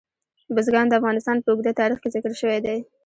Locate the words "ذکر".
2.15-2.31